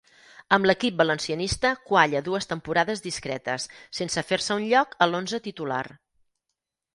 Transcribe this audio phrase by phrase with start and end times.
[0.55, 3.67] Amb l'equip valencianista qualla dues temporades discretes,
[3.99, 5.85] sense fer-se un lloc a l'onze titular.